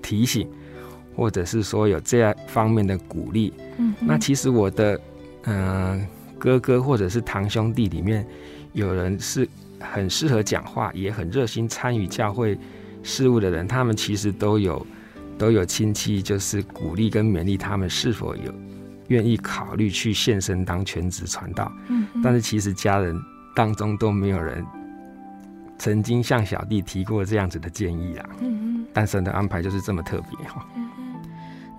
[0.00, 0.48] 提醒，
[1.16, 3.52] 或者是说有这样方面的鼓励。
[3.78, 3.94] 嗯。
[4.00, 5.00] 那其实我的，
[5.44, 8.26] 嗯、呃，哥哥或者是堂兄弟里面
[8.72, 9.48] 有人是。
[9.84, 12.56] 很适合讲话，也很热心参与教会
[13.02, 14.86] 事务的人，他们其实都有
[15.36, 18.54] 都有亲戚，就是鼓励跟勉励他们是否有
[19.08, 21.72] 愿意考虑去献身当全职传道。
[21.88, 23.20] 嗯，但是其实家人
[23.56, 24.64] 当中都没有人
[25.80, 28.28] 曾经向小弟提过这样子的建议啊。
[28.38, 30.64] 嗯嗯，但神的安排就是这么特别哈。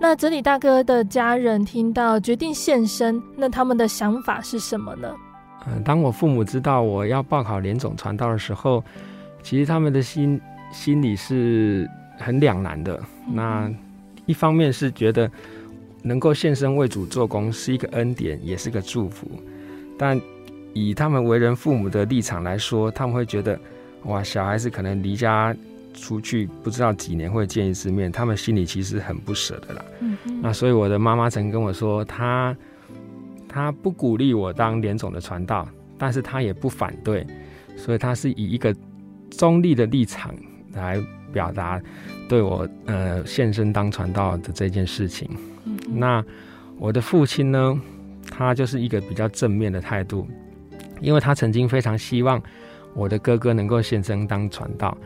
[0.06, 5.10] 那哲理大哥的家人听到决定献身，那他们的想法是什么呢？
[5.66, 8.84] 嗯，当我父母知道我要报考联总传道的时候，
[9.42, 10.38] 其实他们的心
[10.70, 11.88] 心里是
[12.18, 13.02] 很两难的。
[13.32, 13.72] 那
[14.26, 15.28] 一方面是觉得
[16.02, 19.26] 能够献身为主做工是一个恩典，也是个祝福。
[19.98, 20.20] 但
[20.74, 23.58] 以他们为人父母的立场来说，他们会觉得，
[24.02, 25.56] 哇，小孩子可能离家
[25.94, 29.84] 出去不知道几年会见一次面，他们心里其实很不舍的啦。
[30.00, 30.18] 嗯。
[30.42, 32.54] 那所以我的妈妈曾跟我说，她。
[33.46, 37.24] 她不鼓励我当连总的传道，但是她也不反对，
[37.76, 38.74] 所以她是以一个
[39.30, 40.34] 中立的立场
[40.72, 41.00] 来
[41.32, 41.80] 表达
[42.28, 45.30] 对我呃现身当传道的这件事情。
[45.66, 46.24] 嗯、那
[46.80, 47.80] 我的父亲呢，
[48.28, 50.26] 他就是一个比较正面的态度，
[51.00, 52.42] 因为他曾经非常希望
[52.92, 54.98] 我的哥哥能够现身当传道，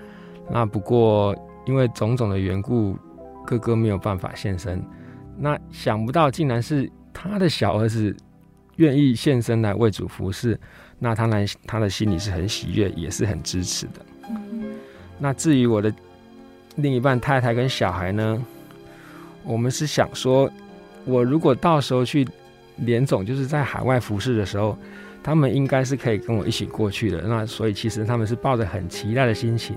[0.50, 2.96] 那不过因为种种的缘故，
[3.46, 4.82] 哥哥没有办法现身。
[5.36, 8.16] 那想不到竟然是他的小儿子。
[8.76, 10.56] 愿意现身来为主服侍，
[11.00, 13.94] 那当然他的心里是很喜悦，也是很支持的。
[15.18, 15.92] 那至于我的
[16.76, 18.40] 另一半太太跟小孩呢，
[19.42, 20.48] 我们是想说，
[21.04, 22.24] 我如果到时候去
[22.76, 24.78] 连总，就是在海外服侍的时候，
[25.24, 27.22] 他们应该是可以跟我一起过去的。
[27.22, 29.74] 那所以其实他们是抱着很期待的心情，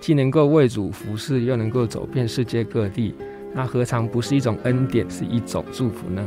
[0.00, 3.14] 既能够为主服侍，又能够走遍世界各地，
[3.54, 6.26] 那何尝不是一种恩典，是一种祝福呢？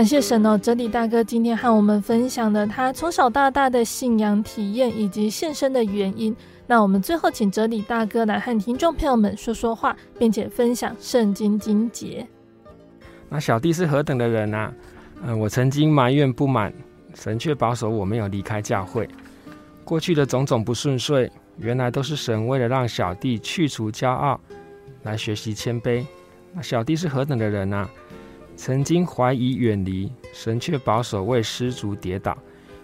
[0.00, 6.34] 感谢神哦，哲理大哥今天和我们分享了他从小到大的信仰体验以及献身的原因。
[6.66, 12.26] 那我们最后请哲理大哥来和听众朋友们说说话，并且分享圣经经节。
[13.28, 14.72] 那小弟是何等的人啊？
[15.22, 16.72] 嗯、我曾经埋怨不满，
[17.14, 19.06] 神却保守我没有离开教会。
[19.84, 24.40] 过去的种种不顺遂，原来都是神为了让小弟去除骄傲，
[25.02, 26.06] 来学习谦卑。
[26.54, 27.86] 那小弟是何等的人啊？
[28.62, 32.36] 曾经怀疑远离神，却保守为失足跌倒。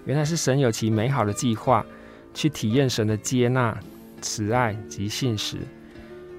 [0.06, 1.84] 原来是神有其美好的计划，
[2.32, 3.78] 去体验神的接纳、
[4.22, 5.58] 慈爱及信实。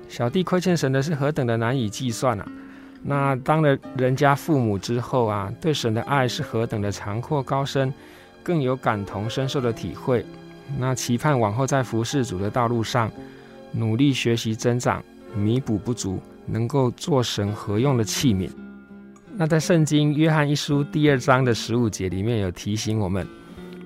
[0.10, 2.52] 小弟亏欠神的是何等的难以计算啊！
[3.04, 7.94] 那当了人家父母之后啊，对神的爱是何等的长阔高深，
[8.42, 10.26] 更有感同身受的体会。
[10.80, 13.12] 那期盼往后在服侍主的道路上，
[13.72, 15.04] 努力学习增长，
[15.36, 18.50] 弥补不足，能够做神合用的器皿。
[19.40, 23.28] 那在圣经约翰一书第二章的十五节里面有提醒我们，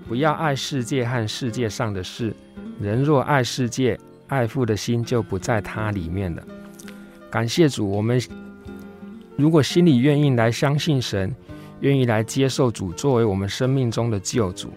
[0.08, 2.34] 不要爱世界和世界上的事。
[2.80, 6.42] 人若爱世界，爱父的心就不在他里面了。
[7.30, 8.18] 感谢主，我们
[9.36, 11.36] 如果心里愿意来相信神，
[11.82, 14.72] 愿意来接受主作为我们生命中的救主，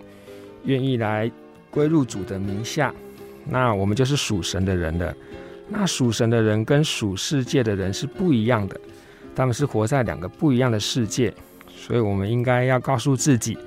[0.65, 1.31] 愿意来
[1.71, 2.93] 归入主的名下，
[3.49, 5.15] 那我们就是属神的人了。
[5.69, 8.81] 那属神的人跟属世界的人是不一样的。
[9.35, 11.33] 他们是活在两个不一样的世界，
[11.69, 13.59] 所以我们应该要告诉自己，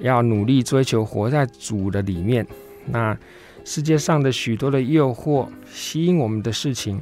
[0.00, 2.46] 要努力追求活在主的里面。
[2.86, 3.16] 那
[3.64, 7.00] 世界上的许多的诱惑吸引我们的事情，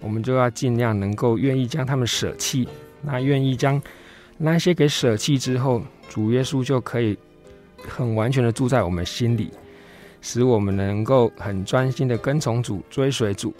[0.00, 2.68] 我们就要尽量能够愿意将他们舍弃。
[3.02, 3.80] 那愿意将
[4.38, 7.16] 那些给舍弃之后，主耶稣就可以
[7.88, 9.50] 很完全的住在我们心里，
[10.20, 13.54] 使我们能够很专心的跟从主、追随主，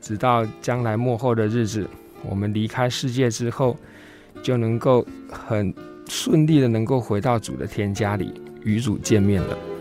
[0.00, 1.88] 直到将来末后的日子。
[2.28, 3.76] 我们离开世界之后，
[4.42, 5.72] 就能够很
[6.08, 9.71] 顺利的能够回到主的天家里，与主见面了。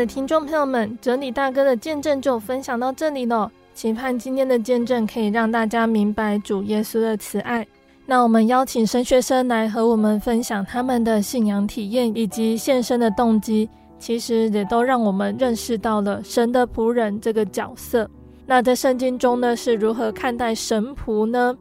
[0.00, 3.52] 的听众朋友们，哲理大哥的见证就分享到这里了。
[3.74, 7.66] 期盼今天的见证可以让大家明白主耶稣的慈爱。
[8.06, 18.08] 那我们邀请神学生来和我们分享他们的信仰体验以及献身的动机，其实也都让我们认识到了神的仆人这个角色。
[18.46, 21.54] 那在圣经中呢，是如何看待神仆呢？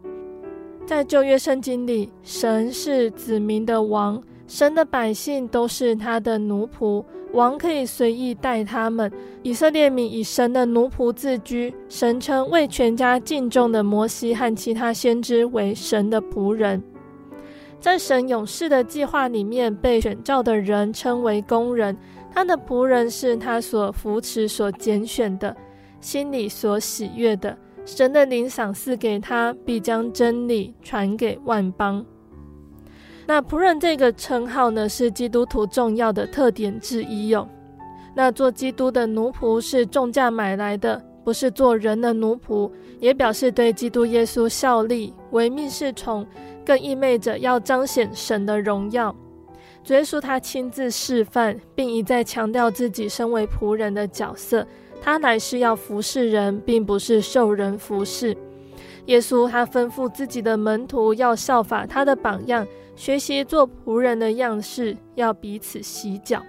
[0.88, 7.06] 在旧约圣经里，神是子民的王，神的百姓都是他的奴仆。
[7.34, 9.12] 王可以随意待他们。
[9.44, 16.82] 以色列民以神的奴仆自居，神称为全家敬重的摩西和其他先知为神的仆人。
[17.80, 21.96] 在神勇士的计划里面，被选召的人称为工人，
[22.34, 25.56] 他的仆人是他所扶持、所拣选的，
[26.02, 27.56] 心里所喜悦的。
[27.86, 32.04] 神的灵赏赐给他，必将真理传给万邦。
[33.30, 37.48] 那仆人这个称号呢，是基督徒重要的特点之一哟。
[38.16, 46.26] 那做基督的奴仆是重价买来的，不是做人的奴仆，也表示对基督耶稣效力、唯命是从，
[46.66, 49.16] 更意味着要彰显神的荣耀。
[49.84, 54.66] 主耶稣他亲自示范，并一再强调自己身为仆人的角色，
[55.00, 58.36] 他乃是要服侍人，并不是受人服侍。
[59.06, 62.66] 耶稣他吩咐自己的门徒要效法他的榜样。
[63.00, 66.44] 学习做仆人的样式，要彼此洗脚。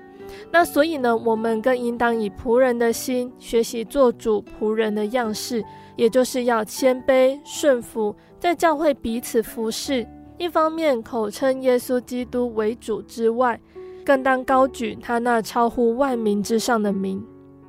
[0.51, 10.05] 那所以呢，我们更应当以仆人的心学习做主仆人的样式，也就是要谦卑顺服，在教会彼此服侍。
[10.39, 13.61] 一方面口称耶稣基督为主之外，
[14.05, 17.25] 更当高举他那超乎万民之上的名。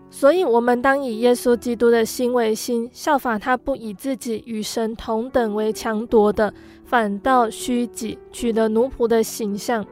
[0.09, 6.53] 所以，我们当以耶稣基督的心为心，效法他不以自己与神同等为强夺的，
[6.91, 9.85] 反倒虚己，取了奴仆的形象，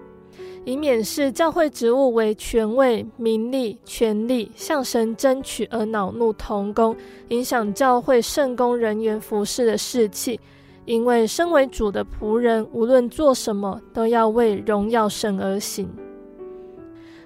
[0.65, 6.93] 以免视教会职务为权位、名利、权力，向神争取而恼怒同工，
[7.29, 10.37] 影响教会圣工人员服侍的士气。
[10.83, 15.87] 因为身为主的仆人，无论做什么，都要为荣耀神而行。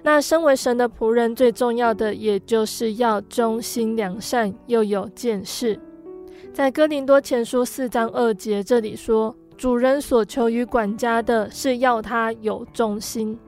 [0.04, 5.80] 那身为神的仆人，最重要的也就是要忠心良善，又有见识。
[6.52, 13.38] 在哥林多前书四章二节这里说，主人所求于管家的是要他有忠心。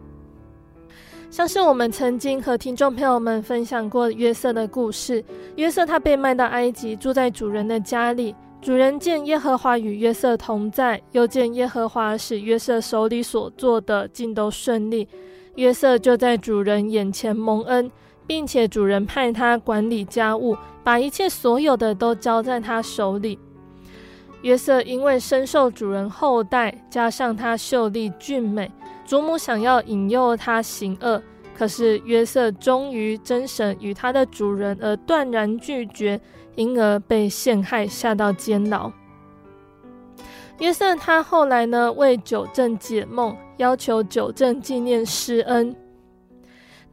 [1.29, 5.23] 像是我们曾经和听众朋友们分享过约瑟的故事，
[5.57, 8.35] 约瑟他被卖到埃及，住在主人的家里。
[8.63, 15.07] 主人见耶和华与约瑟同在，又见耶和华使约瑟手里所做的尽都顺利。
[15.57, 17.91] 约瑟就在主人眼前蒙恩，
[18.27, 23.39] 并且主人派他管理家务，把一切所有的都交在他手里。
[24.47, 28.71] 约瑟因为深受主人厚待，加上他秀丽俊美，
[29.05, 31.21] 祖母想要引诱他行恶，
[31.53, 36.21] 可是约瑟忠于真神与他的主人而断然拒绝，
[36.55, 38.93] 因而被陷害下到监牢。
[40.61, 45.75] 约瑟他后来呢，为酒政解梦，要求酒政纪念施恩。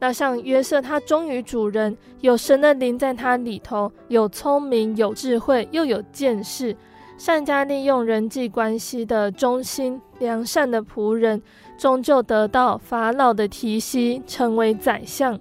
[0.00, 6.76] 那像约瑟，他忠于主人，有神的灵在他里头，有聪明，有智慧，又有见识，
[7.24, 11.40] 善加利用人际关系的忠心良善的仆人，
[11.78, 15.40] 终究得到法老的提携，成为宰相。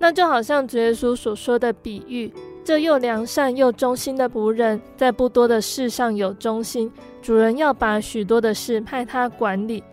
[0.00, 2.34] 那就好像主耶稣所说的比喻，
[2.64, 6.90] 这又良善又忠心的仆人，在不多的事上有忠心，
[7.22, 9.84] 主人要把许多的事派他管理。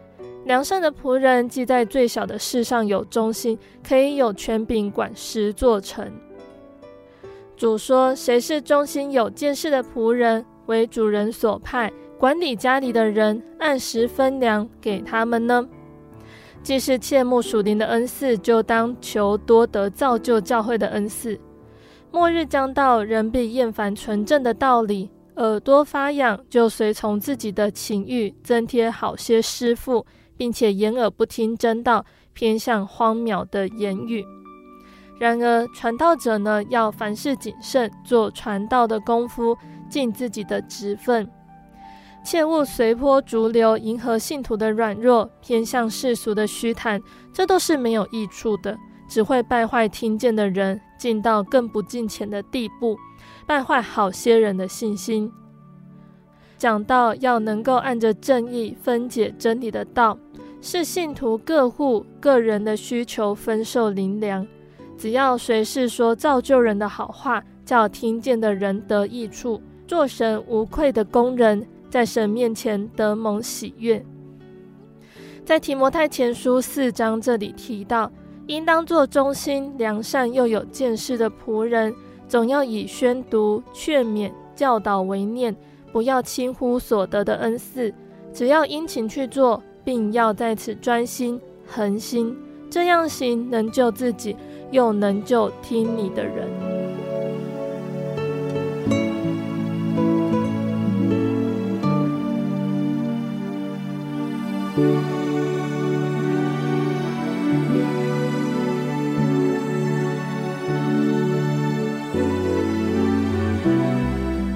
[0.45, 3.55] 良善的仆人，既在最小的事上有忠心，
[3.88, 6.11] 可以有权柄管十座城。
[7.55, 10.43] 主说：“谁是忠心有见识的仆人，
[10.74, 15.63] 为主人所派，管理家里的人，按时分粮给他们呢？
[16.63, 21.39] 既是切慕属灵的恩赐，就当求多得造就教会的恩赐。
[22.11, 30.03] 末日将到，人必厌烦纯正的道理，耳朵发痒，就随从自己的情欲，增添好些师傅。”
[30.36, 32.03] 并且掩耳不听真道，
[32.34, 34.26] 偏向荒渺的言语。
[35.19, 39.55] 然而，传道者呢，要凡事谨慎，做传道的功夫，
[39.94, 41.30] 尽自己的职分，
[42.26, 47.00] 切勿随波逐流，迎合信徒的软弱，偏向世俗的虚谈，
[47.32, 48.76] 这都是没有益处的，
[49.08, 52.98] 只会败坏听见的人，进到更不敬虔的地步，
[53.46, 55.32] 败坏好些人的信心。
[56.58, 60.18] 讲到要能够按着正义分解真理的道，
[60.60, 64.48] 是信徒各户个人的需求分受灵粮。
[64.98, 74.04] 只要谁是说造就人的好话，叫听见的人得益处，做神无愧的工人，在神面前得蒙喜悦。
[75.46, 78.12] 在提摩太前书四章这里提到，
[78.48, 81.94] 应当做忠心、良善又有见识的仆人，
[82.28, 85.56] 总要以宣读、劝勉、教导为念。
[85.92, 87.94] 不要轻忽所得的恩赐，
[88.34, 92.36] 只要殷勤去做，并要在此专心恒心，
[92.68, 94.36] 这样行能救自己，
[94.72, 97.03] 又能救听你的人。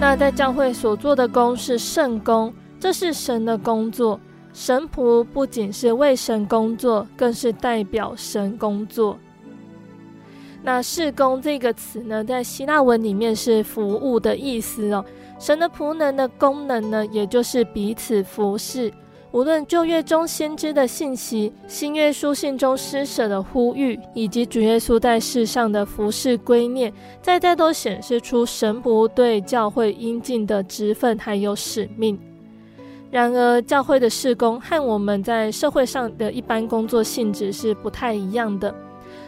[0.08, 4.18] 那在教会所做的工是圣工，这是神的工作。
[4.54, 9.20] 神仆不仅是为神工作，更是代表神工作。
[10.64, 15.04] 那事工这个词呢，在希腊文里面是服务的意思哦。
[15.40, 18.90] 神的仆人的功能呢，也就是彼此服侍。
[19.32, 32.18] 无论旧约中先知的信息、新约书信中施舍的呼吁，以及主耶稣在世上的服事圭臬，在在都显示出神不对教会应尽的职分还有使命。
[33.12, 38.74] 然而，教会的事工和我们在社会上的一般工作性质是不太一样的。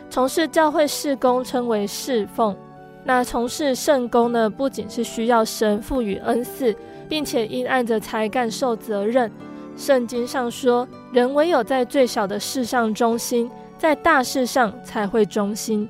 [0.09, 2.55] 从事教会事工称为侍奉，
[3.03, 6.75] 那从事圣工呢，不仅是需要神赋予恩赐，
[7.07, 9.31] 并且应按着才干受责任。
[9.79, 15.87] 圣经上说，人唯有在最小的事上忠心，在大事上才会忠心。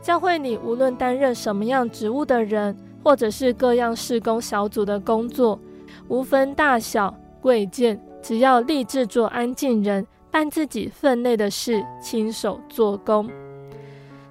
[0.00, 5.58] 教会里无论担任什么样职务的人，或者是各样事工小组的工作，
[6.06, 13.28] 无分大小贵贱，只要立志做安静人，办自己分内的事，亲手做工，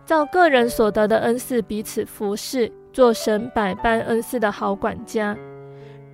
[0.05, 5.37] 照个人所得的恩赐彼此服侍，做神百般恩赐的好管家。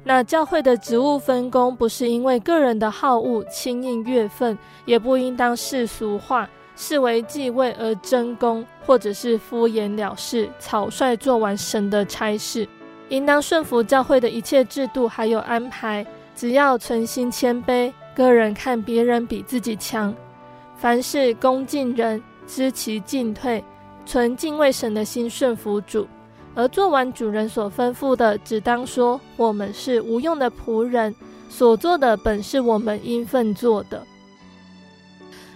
[0.08, 12.66] 那教会的职务分工，不是因为个人的好恶、轻应月份，也不应当世俗化，视为继位而争功，或者是敷衍了事、草率做完神的差事。
[13.10, 20.16] 应当顺服教会的一切制度还有安排，只要存心谦卑，个人看别人比自己强，
[20.78, 23.62] 凡事恭敬人，知其进退，
[24.06, 26.08] 存敬畏神的心顺服主。
[26.58, 31.14] 而做完主人所吩咐的，只当说我们是无用的仆人，
[31.52, 34.02] 所做的本是我们应分做的。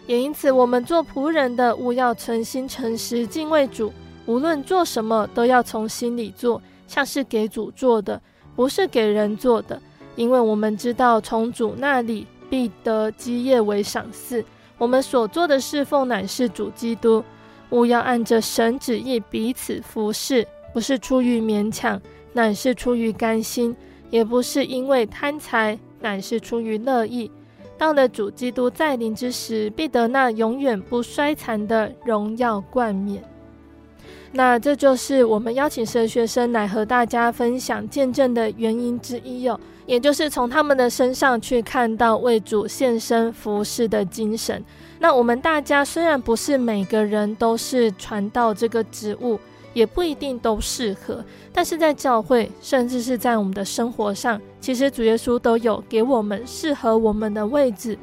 [0.06, 3.92] 也因此，我们做仆人的，务要存心诚实敬畏主，
[4.28, 8.22] 无论做什么，都要从心里做，像是给主做的，
[8.56, 9.82] 不是给人做的。
[10.16, 14.46] 因为我们知道，从主那里必得基业为赏赐。
[14.78, 17.24] 我们所做的侍奉乃是主基督，
[17.72, 20.48] 务要按着神旨意彼此服侍。
[20.74, 22.02] 不是出于勉强，
[22.34, 23.74] 乃是出于甘心；
[24.10, 27.30] 也不是因为贪财，乃是出于乐意。
[27.78, 33.24] 到了主基督再临之时，必得那永远不衰残的荣耀冠冕。
[34.32, 39.60] 那这就是我们邀请神学生来和大家分享见证的原因之一哟。
[39.88, 44.64] 也就是从他们的身上去看到为主献身服侍的精神。
[45.00, 49.38] 那我们大家虽然不是每个人都是传道这个职务，
[49.74, 57.98] 也不一定都适合，但是在教会，甚至是在我们的生活上，其实主耶稣都有给我们适合我们的位置。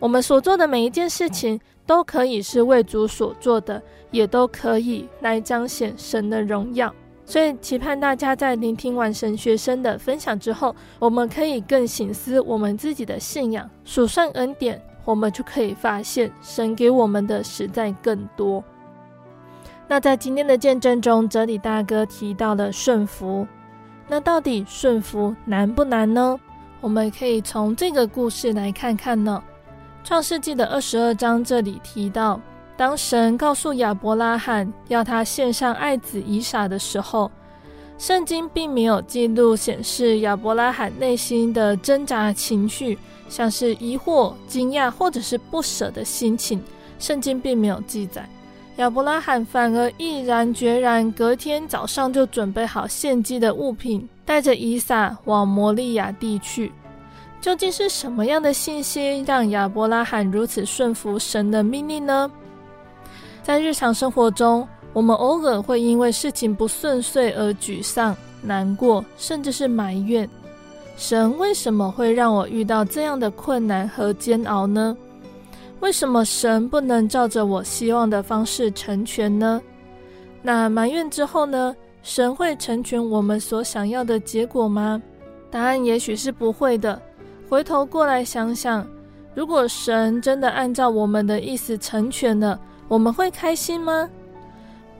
[0.00, 3.80] 我们所做的每一件事情，都可以是为主所做的，
[4.10, 6.92] 也都可以来彰显神的荣耀。
[7.26, 18.62] 所以，期盼大家在聆听完神学生的分享之后，我们可以更省思我们自己的信仰，数算恩典，我们就可以发现神给我们的实在更多。
[19.86, 23.46] 那在今天的见证中，哲理大哥提到了顺服，
[24.08, 26.40] 那到底顺服难不难呢？
[26.80, 29.42] 我们可以从这个故事来看看呢。
[30.02, 32.40] 创世纪的二十二章这里提到，
[32.76, 37.30] 当神告诉亚伯拉罕要他献上爱子以撒的时候，
[37.96, 46.62] 圣经并没有记录显示亚伯拉罕内心的挣扎情绪，像是疑惑、惊讶或者是不舍的心情，
[46.98, 48.28] 圣经并没有记载。
[48.76, 56.72] 亚伯拉罕反而毅然决然，隔天早上就准备好献祭的物品，带着以撒往摩利亚地去。
[57.40, 62.28] 究竟是什么样的信息让亚伯拉罕如此顺服神的命令呢？
[63.44, 70.28] 在日常生活中，我们偶尔会因为事情不顺遂而沮丧、难过，甚至是埋怨。
[70.96, 74.96] 神为什么会让我遇到这样的困难和煎熬呢？
[75.84, 79.60] 为什么神不能照着我希望的方式成全呢？
[80.40, 81.76] 那埋怨之后呢？
[82.02, 85.02] 神会成全我们所想要的结果吗？
[85.50, 86.98] 答案也许是不会的。
[87.50, 88.86] 回头过来想想，
[89.34, 92.58] 如果神真的按照我们的意思成全了，
[92.88, 94.08] 我们会开心吗？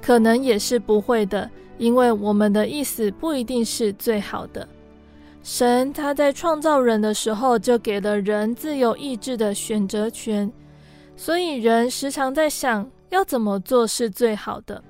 [0.03, 4.68] 可能也是不会的，因为我们的意思不一定是最好的。
[5.43, 10.51] 神他在创造人的时候就给了人自由意志的选择权，
[11.17, 14.83] 所以人时常在想要怎么做是最好的，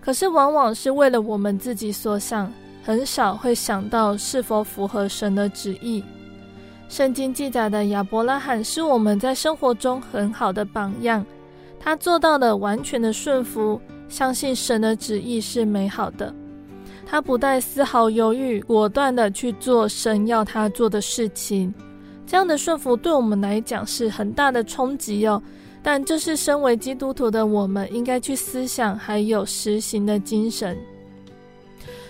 [0.00, 2.52] 可是往往是为了我们自己所想，
[2.82, 6.02] 很少会想到是否符合神的旨意。
[6.88, 11.24] 圣经记载的亚伯拉罕是我们在生活中很好的榜样，
[11.80, 16.34] 他做到了完全的顺服，相信神的旨意是美好的。
[17.06, 21.72] 他不带丝毫犹豫，果断地去做神要他做的事情。
[22.32, 25.42] 这样的顺服对我们来讲是很大的冲击哦，
[25.82, 30.74] 但这是身为基督徒的我们应该去思想还有实行的精神。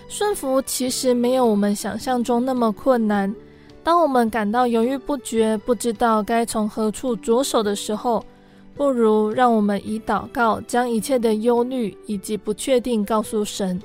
[0.07, 3.35] 顺服其实没有我们想象中那么困难。
[3.83, 8.23] 当我们感到犹豫不决，不知道该从何处着手的时候，
[8.75, 13.77] 不如让我们以祷告将一切的忧虑以及不确定告诉神，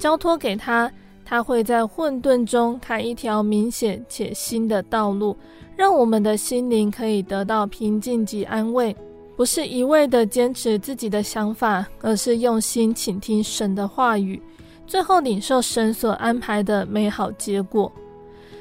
[0.00, 0.90] 交托给他，
[1.24, 5.36] 他会在混沌中开一条明显且新的道路，
[5.76, 8.96] 让我们的心灵可以得到平静及安慰。
[9.36, 14.40] 不是一味的坚持自己的想法，而是用心倾听神的话语，
[14.86, 17.92] 最后领受神所安排的美好结果。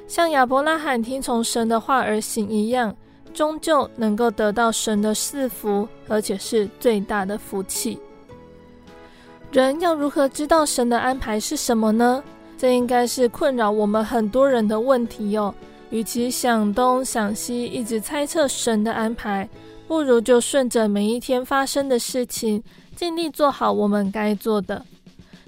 [0.06, 2.94] 像亚伯拉罕听从神的话而行一样，
[3.34, 7.98] 终究能够得到神的赐福，而且是最大的福气。
[9.50, 12.22] 人要如何知道神的安排是什么呢？
[12.58, 15.56] 这应该是困扰我们很多人的问题哟。
[15.96, 19.48] 与其想东想西，一直猜测神的安排，
[19.88, 22.62] 不如就顺着每一天发生的事情，
[22.98, 24.86] 尽力做好我们该做的。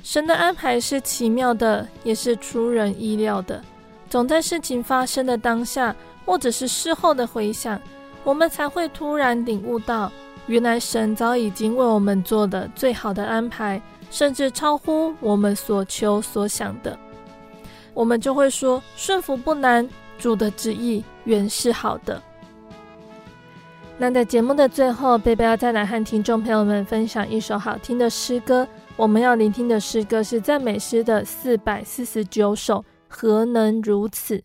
[0.01, 3.61] 神的安排是奇妙的，也是出人意料的。
[4.09, 5.93] 总在事情发生的当下，
[6.25, 7.77] 或者是事后的回想，
[8.23, 10.09] 我们才会突然领悟到，
[10.45, 16.97] 原来神早已经为我们做的最好的安排，甚至超乎我们所求所想的。
[17.93, 19.85] 我们就会说，顺服不难，
[20.17, 22.21] 主的旨意原是好的。
[23.97, 28.67] 那在节目的最后，贝贝要再来和听众朋友们分享一首好听的诗歌。
[28.95, 32.83] 我们要聆听的诗歌是赞美诗的四百四十九首。
[33.09, 34.43] 何能如此？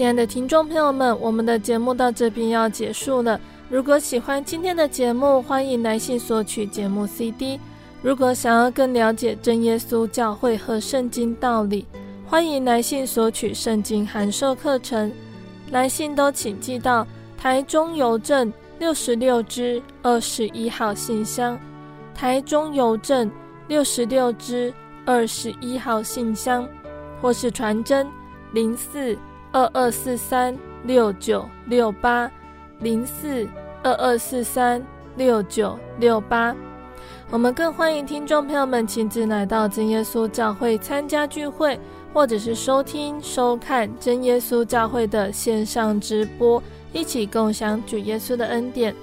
[0.00, 3.38] 亲爱的听众朋友们，我们的节目到这边要结束了。
[3.68, 7.60] 如果喜欢今天的节目，欢迎来信索取节目 CD。
[8.00, 11.86] 如果想要更了解真耶稣教会和圣经道理，
[12.26, 15.12] 欢迎来信索取圣经函授课程。
[15.70, 21.60] 来信都请寄到台中邮政六十六支二十一号信箱，
[22.14, 23.30] 台中邮政
[23.68, 24.72] 六十六支
[25.04, 26.66] 二十一号信箱，
[27.20, 28.08] 或是传真
[28.54, 29.14] 零四。
[29.52, 32.30] 二二四三六九六八
[32.78, 33.46] 零四
[33.82, 34.80] 二二四三
[35.16, 36.54] 六九六八，
[37.30, 41.78] 我们更欢迎听众朋友们亲自来到真耶稣教会参加聚会，
[42.12, 48.94] 或者是收听收看真耶稣教会的线上直播，一起共享主耶稣的恩典。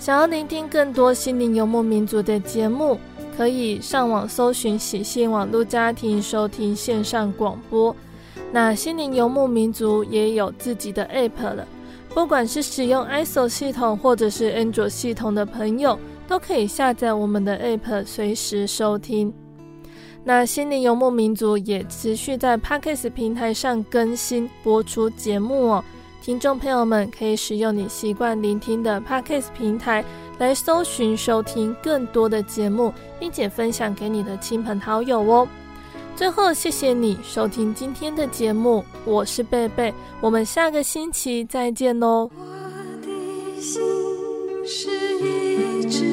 [0.00, 2.98] 想要聆听更多心灵游牧民族的节目，
[3.36, 7.94] 可以上网搜寻喜信网络家庭收听线上广播。
[8.50, 11.66] 那心灵游牧民族也有自己的 App 了，
[12.14, 19.32] 不管是使用 ISO 系统或者是 Android 系统的朋友，都可以下载我们的 App，随时收听。
[20.24, 25.84] 那心灵游牧民族也持续在 Podcast 平台上更新播出节目哦，
[26.22, 30.04] 听众朋友们可以使用你习惯聆听的 Podcast 平台
[30.38, 35.48] 来搜寻收听更多的节目，并且分享给你的亲朋好友哦。
[36.18, 42.28] 最后谢谢你收听今天的节目我是贝贝我们下个星期再见哦。
[42.36, 42.44] 我
[43.00, 43.80] 的心
[44.66, 44.90] 是
[45.20, 46.04] 一只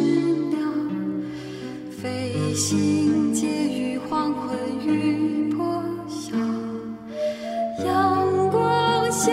[0.51, 0.60] 鸟
[1.89, 6.38] 飞行借于黄昏雨破晓
[7.84, 9.32] 阳光下